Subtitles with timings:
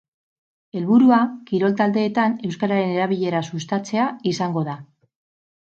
[0.79, 1.19] Helburua,
[1.51, 4.79] kirol taldeetan euskararen erabilera sustatzea izango da.